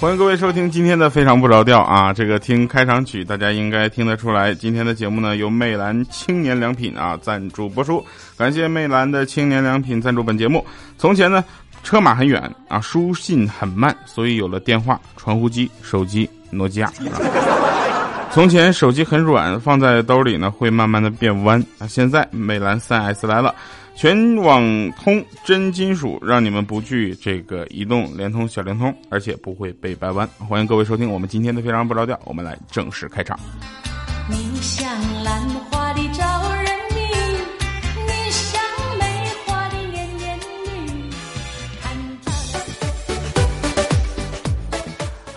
[0.00, 2.10] 欢迎各位收听今天的非常不着调啊！
[2.10, 8.02] 这个听开场曲，大家应该听得出来，今天的节目呢由魅蓝青年良品啊赞助播出，
[8.34, 10.64] 感谢魅蓝的青年良品赞助本节目。
[10.96, 11.44] 从前呢，
[11.82, 16.90] 车马很远啊，书信很慢，所以有了电话、传呼机、手机、诺基亚。
[18.32, 23.54] 从前手机很软，放在兜里呢会慢慢的变弯啊，现在魅蓝三 S 来了。
[24.00, 30.26] 全网通真金属，让你们不惧这个移动、联通、小灵通，而且不会被掰弯。
[30.38, 33.38] 欢迎各位收听我们今天的非常不着调，我们来正式开场。
[34.26, 34.90] 你像
[35.22, 35.79] 兰花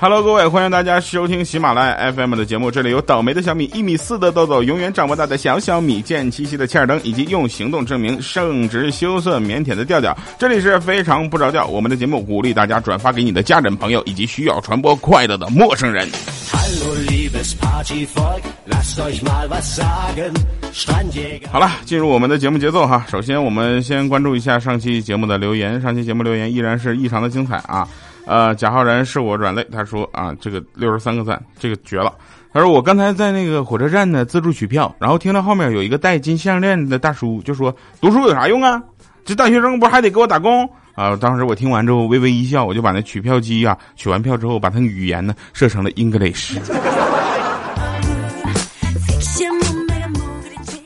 [0.04, 2.70] Hello，各位，欢迎大家收听喜马拉雅 FM 的节目。
[2.70, 10.14] 这里有倒霉的小米，一米四的豆豆，永远长不大的小小米，贱兮兮的切尔登，以及用行动证明圣职羞涩腼腆的调调。
[10.38, 16.06] 这里是非常不着调，我们的节目鼓励大家转发给你的家人、朋友以及需要传播快乐的陌生人。
[21.50, 23.06] 好了，进入我们的节目节奏哈。
[23.10, 25.80] 首先，我们先关注一下上期节目的留言。
[25.80, 27.88] 上期节目留言依然是异常的精彩啊。
[28.26, 32.14] 呃，贾浩然是我软肋，他说啊，这个六十三个赞，这个绝了。
[32.54, 38.82] 他说我刚才在那个火车站呢自助取票，然后听到后面有一个戴金项链的大叔就说：“读书有啥用啊？
[39.26, 46.60] 这大学生不还得给我打工啊？”当时我听完之后微微一笑，我就把那取票机啊取完票之后，把他语言呢设成了 English。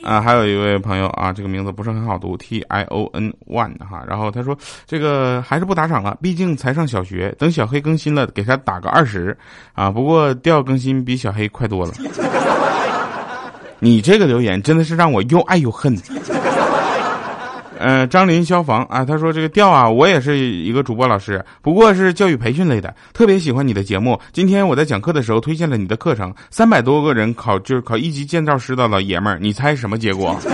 [0.08, 9.36] 啊，还有一位朋友啊，这个名字不是很好读，T I O N One 哈，然后他说这个还是不打赏了，毕竟才上小学，等小黑更新了给他打个二十
[9.74, 9.90] 啊。
[9.90, 11.92] 不过调更新比小黑快多了。
[13.80, 15.94] 你这个留言真的是让我又爱又恨。
[17.80, 24.18] 嗯，张林消防啊，他说这个调啊，我也是一个主播老师，不过是教育培训类的，特别喜欢你的节目。
[24.32, 30.36] 今天我在讲课的时候推荐了你的课程，三百多个人考就是考一级建造师的老爷们儿，你猜什么结果？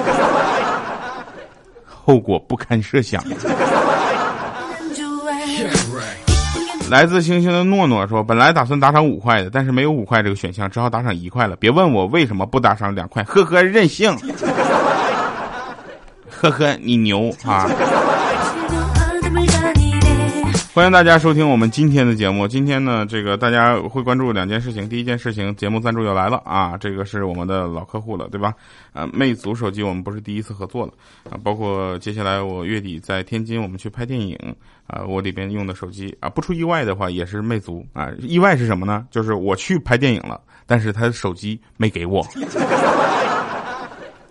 [1.86, 3.24] 后果不堪设想。
[6.90, 11.56] 来自星星的诺诺说，本来打算打赏五块的，但是没有五块这个选项，只好打赏一块了。
[11.56, 14.14] 别问我为什么不打赏两块，呵呵，任性。
[16.40, 17.68] 呵呵，你牛啊！
[20.74, 22.48] 欢迎大家收听我们今天的节目。
[22.48, 24.88] 今天呢，这个大家会关注两件事情。
[24.88, 28.52] 第一件事情，节目赞助又来了啊，这个是我们的老客户了，对吧？
[28.92, 30.92] 啊，魅族手机我们不是第一次合作了
[31.30, 34.36] 啊，包括接下来我月底在天津我们去拍电影
[34.88, 38.10] 啊，我里边用的手机啊，不出意外的话也是魅族啊。
[38.18, 39.06] 意外是什么呢？
[39.12, 42.26] 就是我去拍电影了，但是他的手机没给我。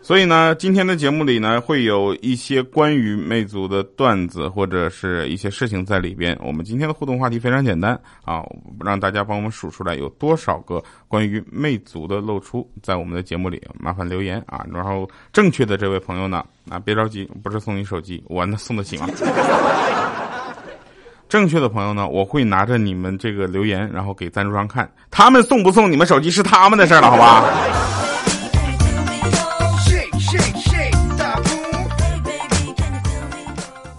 [0.06, 6.38] 所以呢，今天的节目里呢，会有一些关于魅族的段子或者是一些事情在里边。
[6.44, 8.44] 我们今天的互动话题非常简单啊，
[8.84, 14.66] 让大家帮我们数出来有多少个关于魅族的露出在我们的节目里，麻烦留言啊。
[14.74, 19.08] 然后正确的这位朋友呢，啊别着急，不是送你手机，我那送得起吗？
[21.30, 28.03] 正确的朋友呢，我会拿着你们这个留言，然后给赞助商看，他们送不送你们手机是他们的事儿了，好吧？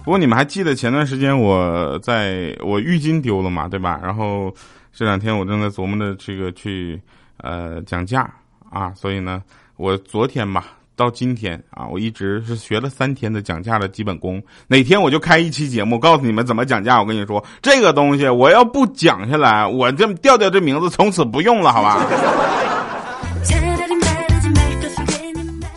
[0.05, 3.99] 不过你们还记得前段时间我在我浴巾丢了嘛，对吧？
[4.03, 4.53] 然后
[4.93, 7.01] 这两天我正在琢磨着这个去
[7.37, 8.31] 呃讲价
[8.69, 9.41] 啊，所以呢，
[9.77, 10.65] 我昨天吧
[10.95, 14.39] 到今天啊，我一直是学了三天的讲价的基本功。
[14.67, 16.99] 哪天我就开一期节目，告诉你们怎么讲价。
[16.99, 22.05] 我跟你说，这个东西我要不讲下来，我这调调这名字从此不用了，好吧？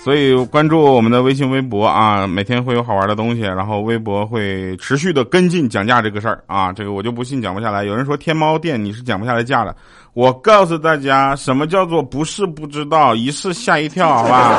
[0.08, 7.84] 所以关注我们的微信、微博啊，每天会有好玩的东西，然后微博会持续的跟进讲价这个事儿啊，这个我就不信讲不下来。
[7.84, 9.76] 有人说天猫店你是讲不下来价的，
[10.14, 14.58] 我告诉大家，什么叫做不是不知道，一试吓一跳，好吧？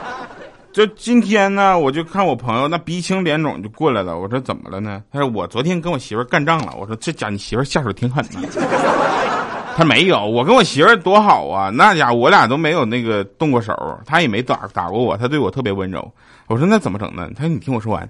[0.72, 5.02] 就今天呢，我就看我朋友那鼻青脸肿就过来了，我说怎么了呢？
[5.12, 9.39] 他说我昨天跟我媳妇干仗了，我说这家你媳妇下手挺狠的。
[9.76, 13.74] 他没有，我跟我媳妇儿多好啊，那家伙我俩都没有那个动过手，
[14.04, 16.12] 他也没打打过我，他对我特别温柔。
[16.48, 17.30] 我说那怎么整呢？
[17.34, 18.08] 他说你听我说完，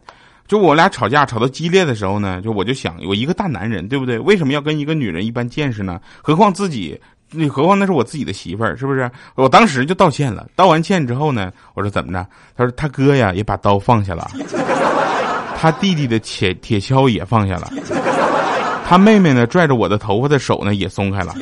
[0.48, 4.18] 就我俩吵架吵到激烈的时候呢，就我就想，我一个大男人，对不对？
[4.18, 6.00] 为什么要跟一个女人一般见识呢？
[6.22, 6.98] 何况自己，
[7.30, 9.08] 那何况那是我自己的媳妇儿，是不是？
[9.36, 12.26] 我当时就道歉了，道完歉之后呢，我说怎么着？
[12.56, 14.28] 他说他哥呀也把刀放下了，
[15.56, 17.70] 他弟弟的铁铁锹也放下了。
[18.90, 21.32] 他妹妹呢拽着我的头发的手呢也松开了，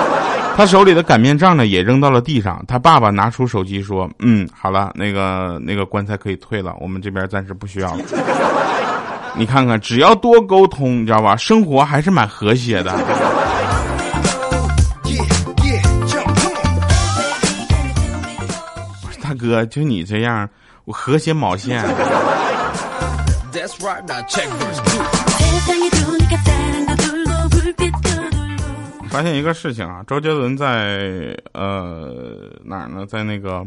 [0.56, 2.64] 他手里的擀面杖呢也扔到了地上。
[2.66, 8.02] 他爸爸拿出手机说：“嗯，好了，那个那个棺材可以退了，我们这边暂时不需要了。
[9.36, 11.36] ”你看看，只要多沟通，你知道吧？
[11.36, 12.90] 生活还是蛮和谐的。
[19.22, 20.48] 大哥，就你这样，
[20.86, 21.88] 我和谐毛线、啊。
[29.14, 33.06] 发现一个事情啊，周杰伦在呃哪儿呢？
[33.06, 33.64] 在那个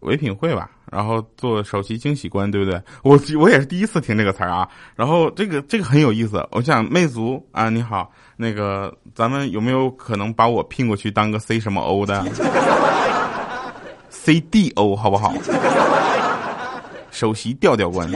[0.00, 2.82] 唯品会吧，然后做首席惊喜官，对不对？
[3.04, 4.68] 我我也是第一次听这个词儿啊。
[4.96, 12.24] 然后这个这个很有意思，我想魅族啊，你好，那个咱们有没有可能把我聘过去当个 C 什么 O 的
[14.10, 15.32] ？C D O 好不好？
[17.12, 18.10] 首席调调官。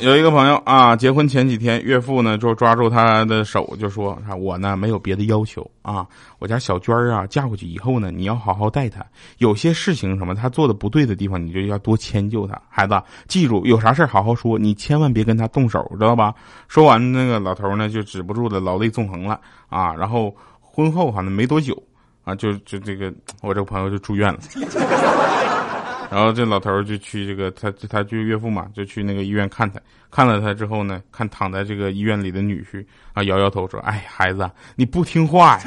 [0.00, 6.06] 有一个朋友啊，结婚前几天，岳父呢就抓住他的手就说：“我呢没有别的要求啊，
[6.38, 9.04] 我家小娟儿啊嫁过去以后呢，你要好好待她。
[9.38, 12.60] 有些事情什么她做的不对的地方，你就要多迁就她。
[12.68, 16.32] 孩子，记住有啥事好好说，你千万别跟她动手，知道吧？”
[16.68, 19.92] 说完，那个老头呢就止不住的老泪纵横了啊。
[19.94, 21.76] 然后婚后好像没多久
[22.22, 23.12] 啊，就就这个
[23.42, 24.38] 我这个朋友就住院了。
[26.10, 29.78] 然后这老头就去这个他他就岳父嘛，就去那个医院看他，
[30.10, 35.64] 看了他之后呢，看躺在这个医院里的女婿啊，摇摇头说：“哎，孩子，你不听话呀。”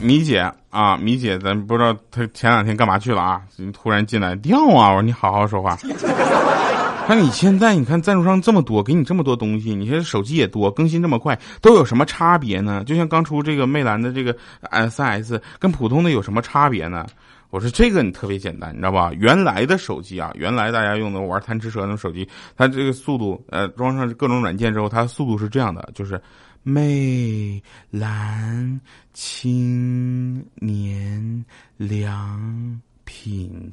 [0.00, 3.40] 米姐啊，米姐，咱不知道她前两天干嘛去了啊？
[3.72, 4.88] 突然进来掉啊！
[4.88, 5.78] 我说你好好说话。
[7.04, 12.82] 看你现在，你看赞助商这么多，给你这么多东西，你现在手机也多，更新这么快，都有什么差别呢？
[12.86, 14.34] 就像刚出这个魅蓝的这个
[14.70, 17.06] S S，跟普通的有什么差别呢？
[17.50, 19.12] 我说这个你特别简单，你知道吧？
[19.18, 22.26] 原来的手机啊，原来大家用的玩贪吃蛇那种手机，
[22.56, 26.18] 它这个速度，呃，装上各种软件之后，它的速度是这样的，就是
[26.62, 28.80] 魅蓝
[29.12, 31.44] 青年
[31.76, 33.70] 良品。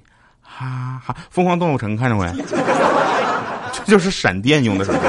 [0.51, 2.25] 哈哈，疯狂动物城看着没？
[3.71, 4.99] 这就是闪电用的手机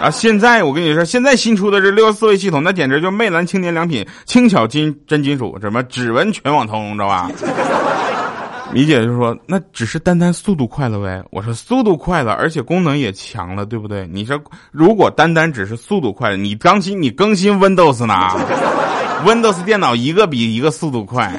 [0.00, 0.10] 啊！
[0.10, 7.30] 现在我跟你说，现在新出的这六十四位系统，那简直就魅蓝青年良品，轻巧金真金属，什么指纹全网通，知道吧？
[8.72, 11.22] 米姐就说，那只是单单速度快了呗。
[11.30, 14.08] 我说速度快了，而且功能也强了，对不对？
[14.12, 14.40] 你说
[14.72, 18.14] 如果单单只是速度快，你更新你更新 Windows 呢？
[19.24, 21.32] Windows 电脑一个比一个速度快。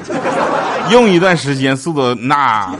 [0.90, 2.74] 用一段时间，速度那。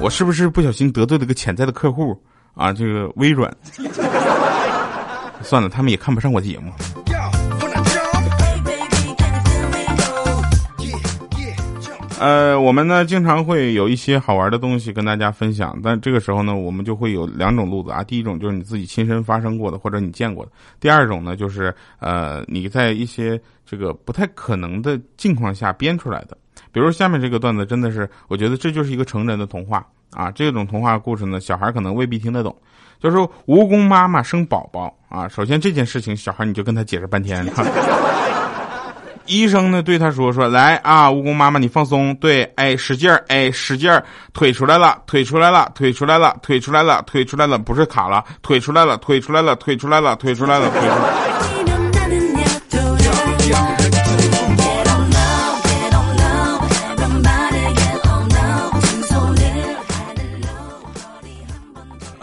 [0.00, 2.14] 我是不是不小心得罪了个潜在的客户
[2.54, 2.70] 啊？
[2.72, 3.50] 这个微软，
[5.40, 6.70] 算了，他们也看不上我节目。
[12.24, 18.02] 呃，我们呢经常会有一些好玩的东西跟大家分享，但这个时候呢，我们就会有两种路子啊。
[18.02, 20.50] 第一种就是你自己亲身发生过的或者你见过的；
[20.80, 26.34] 第二种呢，就是呃你在一些这个不太可能的境况下编出来的。
[26.72, 30.30] 比如下面这个段子，真的是我觉得这就是一个成人的童话啊。
[30.30, 32.56] 这种童话故事呢，小孩可能未必听得懂。
[32.98, 37.44] 就是蜈蚣妈妈生宝宝啊，首先这件事情，小孩你就跟他解释半天。
[39.26, 51.63] 医生呢对他说：“说来啊，蜈蚣妈妈，你放松，对，哎，使劲儿，哎，使劲儿，腿出来了，腿出来了，腿出来了，腿出来了，腿出来了，不是卡了，腿出来了，腿出来了，腿出来了，腿出来了，腿出来了。”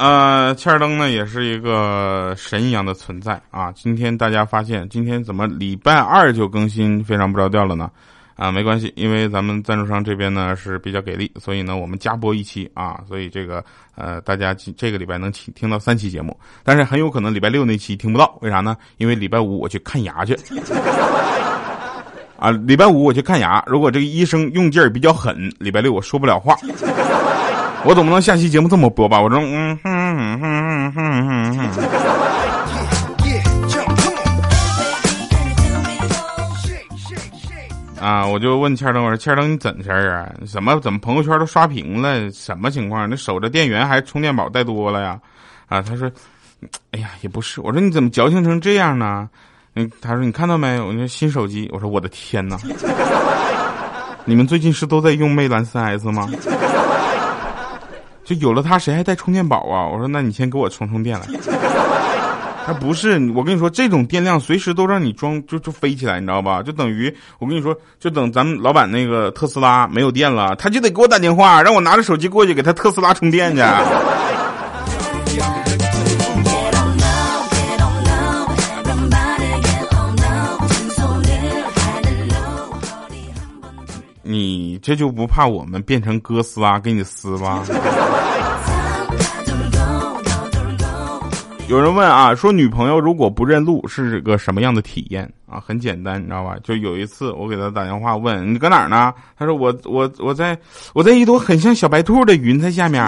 [0.01, 3.71] 呃，欠儿登呢也是一个神一样的存在啊！
[3.73, 7.87] 今天大家发现，今天怎么礼拜二就更新非常不着调了呢？
[8.35, 18.75] 啊，没关系，因为咱们赞助商这边呢是比较给力，所以呢我们加播一期啊，所以这个呃大家这个礼拜能听听到三期节目，但是很有可能礼拜六那期听不到，为啥呢？
[18.97, 20.35] 因为礼拜五我去看牙去。
[22.39, 26.57] 啊，礼拜五我去看牙，如果这个医生用劲儿比较狠，礼拜六我说不了话。
[27.83, 29.19] 我总不能下期节目这么播吧？
[29.19, 32.01] 我说，嗯哼哼哼哼哼哼。
[37.99, 38.25] 啊！
[38.25, 40.29] 我就问千灯，我说千灯你怎事儿啊？
[40.51, 42.31] 怎么怎么朋友圈都刷屏了？
[42.31, 43.07] 什么情况？
[43.09, 45.19] 那守着电源还充电宝带多了呀？
[45.67, 45.81] 啊！
[45.81, 46.09] 他说，
[46.91, 47.61] 哎呀，也不是。
[47.61, 49.29] 我说你怎么矫情成这样呢？
[49.75, 50.79] 嗯，他说你看到没？
[50.79, 51.69] 我说新手机。
[51.71, 52.57] 我说我的天哪！
[54.25, 56.27] 你们最近是都在用魅蓝三 S 吗？
[58.33, 59.85] 就有了它，谁还带充电宝啊？
[59.87, 61.25] 我说，那你先给我充充电来。
[62.63, 66.61] 他不是，我跟你说，这种电量随时都让你装，就就飞起来，你知道吧？
[66.61, 73.61] 就等于我跟你说，就等咱们老板那个特斯拉没有电了，他就得给我打电话，让我拿着手机过去给他特斯拉充电去。
[84.81, 87.63] 这就不怕我们变成哥斯拉给你撕吧？
[91.67, 95.57] 有人问啊，说女朋友如果不认路是个什么样的体验啊？
[95.65, 96.57] 很简单，你知道吧？
[96.63, 99.13] 就有一次我给他打电话问你搁哪儿呢？
[99.39, 100.57] 他说我我我在
[100.93, 103.01] 我在一朵很像小白兔的云彩下面。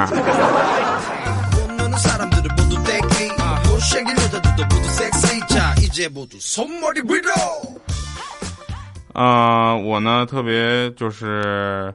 [9.13, 11.93] 啊，我呢特别就是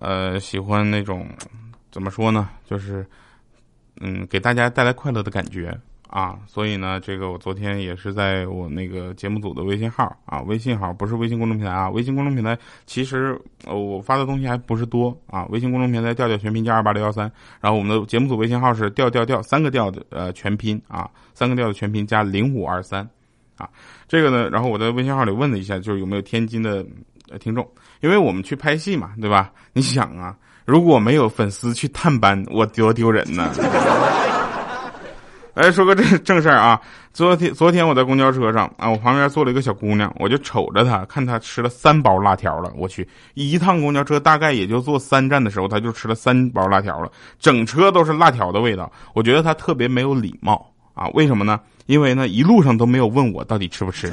[0.00, 1.28] 呃喜欢那种
[1.90, 2.48] 怎么说呢？
[2.64, 3.06] 就是
[4.00, 5.78] 嗯给大家带来快乐的感觉。
[6.12, 23.08] 啊，所以呢，这个我昨天也是在我那个节目组的微信号啊，微信号不是微信公众平台啊，微信公众平台其实我发的东西还不是多啊，微信公众平台调调全拼加二八六幺三，然后我们的节目组微信号是调调调三个调的呃全拼啊，三个调的全拼加零五二三，
[23.60, 23.68] 啊，
[24.08, 26.84] 这个呢，然后我在微信号里问了一下，就是有没有天津的
[27.38, 27.68] 听众，
[28.00, 29.52] 因为我们去拍戏嘛，对吧？
[29.74, 33.52] 你想啊，如果没有粉丝去探班，我多丢人呢。
[35.54, 36.80] 哎，说个正正事儿啊！
[37.12, 42.72] 昨天昨天我在公交车上啊，我旁边坐了一个小姑娘，我就瞅着她，看她吃了三包辣条了。
[42.76, 48.90] 我去，一趟公交车大概也就坐三站的时候，她就吃了三包辣条了，整车都是辣条的味道。
[49.12, 50.69] 我觉得她特别没有礼貌
[51.00, 51.08] 啊！
[51.14, 51.58] 为什么呢？
[51.86, 54.12] 因为呢一路上都没有问我到底吃不吃。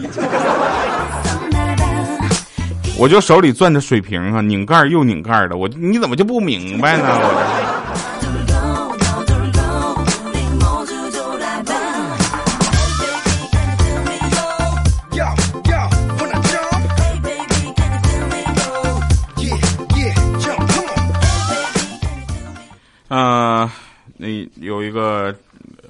[2.98, 7.04] 我就手里攥着水瓶啊，拧盖又拧盖的，我你怎么就不明白呢？
[7.10, 7.68] 我。
[24.20, 25.34] 那有一个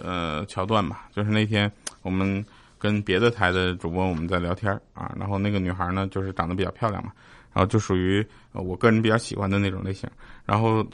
[0.01, 2.46] 呃桥段吧，就是那天我们
[2.77, 7.12] 跟别的台的主播我们在聊天啊，然后那个女孩呢就是长得比较漂亮嘛，
[7.54, 10.10] 然后就属于我个人比较喜欢的那种类型。
[10.46, 10.86] 然后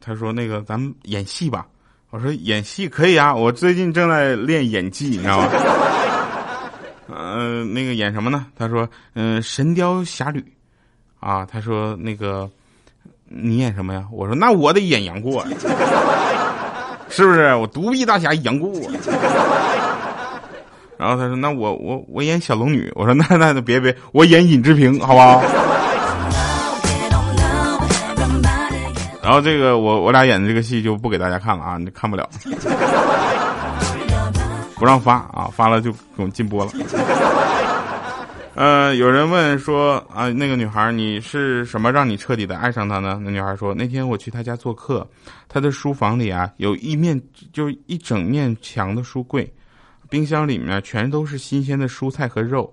[0.00, 1.66] 她说那个咱们演戏吧，
[2.10, 5.48] 我说演戏可以啊，我最近正在练演技，你知道吗？
[7.10, 8.46] 嗯，那个演什么呢？
[8.56, 10.40] 她说嗯《神雕侠侣》
[11.20, 12.50] 啊，她说那个
[13.24, 14.06] 你演什么呀？
[14.10, 15.44] 我说那我得演杨过。
[17.10, 18.70] 是不是我独臂大侠杨过？
[20.98, 25.40] 然后他说：“那我我我演小龙女。”我说：“那那那别别，我演尹志平，好不好？”
[29.22, 32.28] 然后这个我我俩演的这个戏就不给大家看了啊，你看不了，
[34.76, 36.70] 不让发啊，发了就给我禁播了。
[38.58, 43.16] 呃，有人问说啊，那个女孩，你是什么让你彻底的爱上她呢？
[43.22, 45.08] 那女孩说，那天我去她家做客，
[45.46, 47.22] 她的书房里啊，有一面
[47.52, 49.48] 就一整面墙的书柜，
[50.10, 52.68] 冰箱里面全都是新鲜的蔬菜和肉，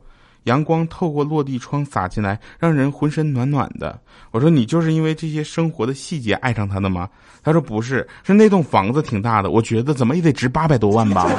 [0.46, 4.01] 阳光透过落地窗洒进来，让人浑身暖暖的。
[4.32, 7.08] 我说，你就是因为这些生活的细节爱上她的吗？
[7.44, 11.30] 她说不是，是那栋房子挺大的，我觉得怎么也得值八百多万吧。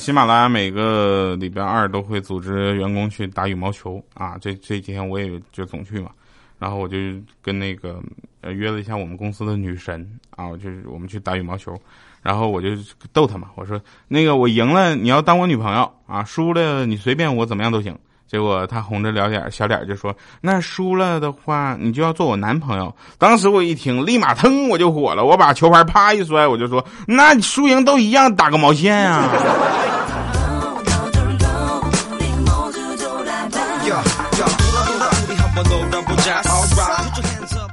[0.00, 6.10] 喜马拉雅每个礼拜二都会组织员工去打羽毛球啊，这这几天我也就总去嘛，
[6.58, 6.96] 然后我就
[7.42, 8.00] 跟那个
[8.42, 11.78] 约了一下我们公司的女神啊，就是我们去打羽毛球，
[12.22, 12.68] 然后我就
[13.12, 13.78] 逗她嘛，我说
[14.08, 17.94] 那个我赢了你要当我女朋友啊，输了你随便我怎么样都行。
[18.26, 29.28] 结果她红着脸小脸就说：“那输了的话，你就要做我男朋友。”当时我一听，立马腾我就火了，我把球拍啪一摔，我就说：“那输赢都一样，打个毛线啊！”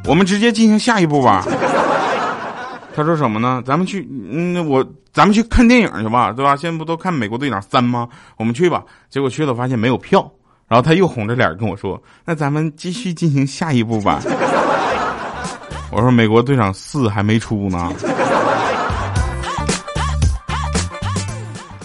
[0.08, 1.46] 我们直接进行下一步吧。
[2.96, 3.62] 他说什么呢？
[3.66, 4.84] 咱们去，嗯，我
[5.14, 6.56] 咱们去看电影去吧，对吧？
[6.56, 8.08] 现在不都看《美国队长三》吗？
[8.38, 8.84] 我们去吧。
[9.10, 10.32] 结果去了，发现没有票。
[10.68, 14.22] 然后他又红着脸跟我说：“那咱们继续进行下一步吧。”
[15.92, 17.92] 我说：“美国队长四还没出呢。”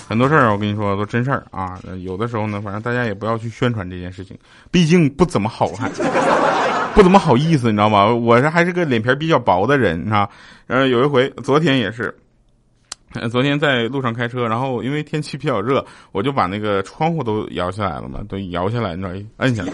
[0.08, 1.78] 很多事儿我跟你说都真事儿啊。
[2.02, 4.36] 有的时候呢，反正大家也不要去宣传这件事情，
[4.70, 5.90] 毕竟不怎么好看，
[6.94, 8.06] 不怎么好意思，你知道吗？
[8.12, 10.28] 我这还是个脸皮比较薄的人啊。
[10.66, 12.14] 呃，有一回，昨天也是。
[13.30, 19.70] 昨天在路上开车，然后因为天气比较热，我就把那个窗户都摇下来了嘛，都摇下来，你知道，摁下来，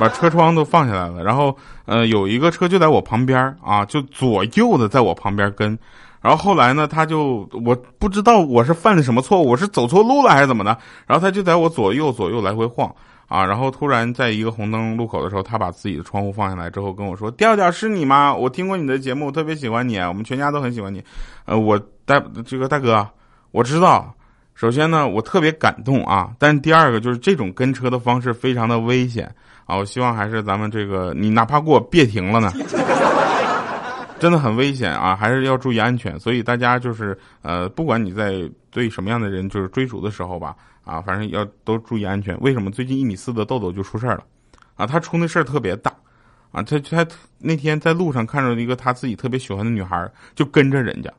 [0.00, 1.22] 把车窗都放下来了。
[1.22, 5.78] 然后，呃，有一个车就在我旁边啊，就左右的在我旁边跟。
[6.20, 10.76] 然后后来呢，他就我不知道我是犯了什么错误，我是走错路了还是怎么的。
[11.06, 12.92] 然后他就在我左右左右来回晃
[13.28, 18.34] 啊，然后突然在一个红灯路口的时候，他把自己的窗户放下来之后跟我说：“调调是你吗？
[18.34, 21.02] 我听过你的节目，特别喜欢你，我们全家都很喜欢你。”
[21.44, 23.06] 呃，我大这个大哥，
[23.50, 24.14] 我知道，
[24.54, 32.52] 首先呢，我特别感动啊，但第二个就是这种跟车的方式非常的危险啊，我希望还是咱们这个你哪怕给我别停了呢。
[34.18, 36.18] 真的很危险啊，还是要注意安全。
[36.18, 40.56] 所以大家就是呃，不管你在对什么样的人就是追逐的时候吧，
[40.86, 42.38] 啊，反正要都注意安全。
[42.40, 44.24] 为什么最近一米四的豆豆就出事儿了？
[44.76, 45.92] 啊，他出那事儿特别大，
[46.52, 47.04] 啊，他他
[47.38, 51.10] 那天在路上看着一个他自己特别喜欢的女孩，就跟着人家，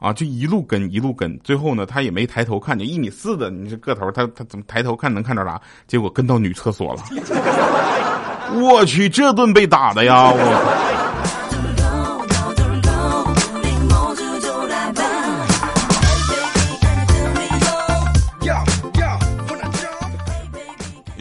[0.00, 5.60] 啊，就一路跟一路跟，最后呢，他也没抬头看见一米四的你这个头，他他怎么抬头看能看着啥？
[5.86, 7.02] 结果跟到女厕所了。
[8.60, 11.03] 我去，这顿被打的呀，我。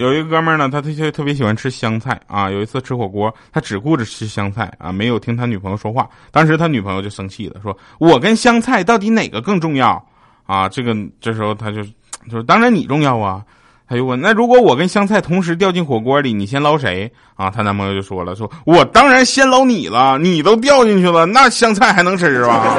[0.04, 2.52] 有一个哥们儿呢，他特别特别喜欢吃香菜啊。
[2.52, 6.10] 有一次吃火锅，他只顾着吃香菜啊，没有听他女朋友说话。
[6.30, 10.06] 当时他女朋友就生气了，说：“我跟香菜到底哪个更重要？”
[10.46, 11.82] 啊，这个这时候他就
[12.30, 13.42] 说：“当然你重要啊。”
[13.88, 22.76] 他就问：“那如果我跟香菜同时掉进火锅里，你先捞谁？”啊，她男朋友就说了：“说我当然先捞你了，你都掉进去了，那香菜还能吃吧？”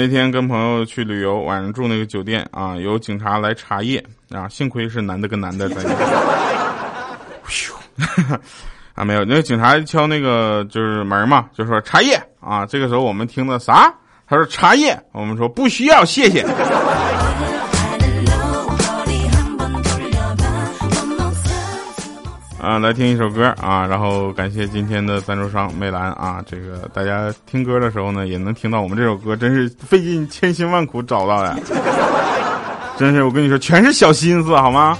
[0.00, 5.82] 那天跟朋友去旅游，晚上住那个酒店啊，有警察来查夜啊，幸亏是男的跟男的在。
[8.94, 12.64] 啊，没有，那个警察敲那个就是门嘛，就说茶叶啊。
[12.64, 13.92] 这个时候我们听的啥？
[14.26, 16.46] 他说茶叶，我们说不需要，谢谢。
[22.60, 31.56] 啊，来听一首歌啊，然后感谢今天的赞助商魅蓝啊，这个大家听歌的时候呢，也能听到我们这首歌，真是费尽千辛万苦找到的，
[32.98, 34.98] 真是我跟你说，全是小心思，好吗？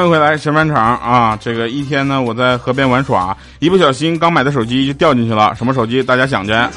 [0.00, 1.36] 欢迎回来，神饭场啊！
[1.38, 5.54] 这个一天呢，我在河边玩耍，一不小心刚买的手机就掉进去了。
[5.54, 6.02] 什么手机？
[6.02, 6.70] 大家想去啊？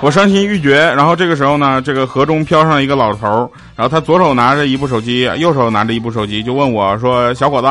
[0.00, 0.78] 我伤心欲绝。
[0.96, 7.68] 然后这个时候呢，这个河中飘上一个老头，然后他左手拿着一部手机，右手拿着一部手机，就问我说：“小伙子，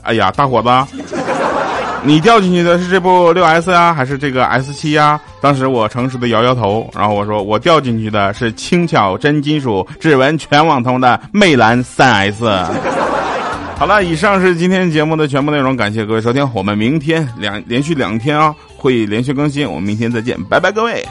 [0.00, 0.70] 哎呀，大伙子，
[2.02, 12.46] 你掉进去的是这部六 S 呀，还是这个 S 七呀？”当时我诚实的摇摇头，然后我说：“我掉进去的是轻巧真金属、指纹全网通的魅蓝三 S。”
[13.80, 21.02] 好了，以上是今天节目的全部内容，感谢各位收听，我们明天两连续两天啊会连续更新，我们明天再见，拜拜，各位。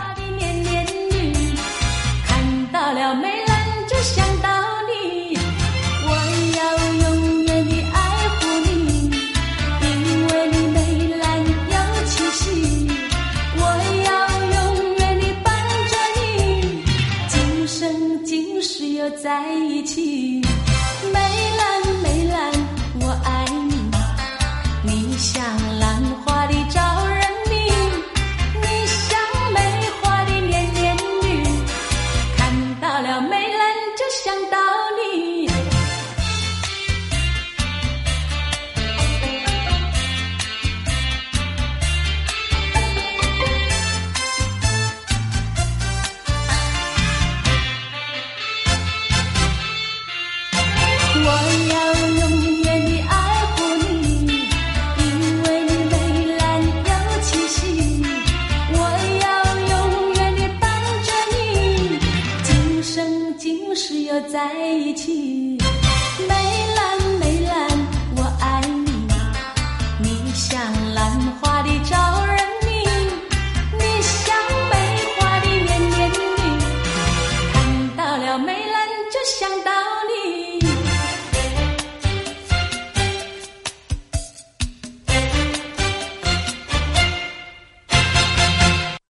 [64.22, 65.29] 在一起。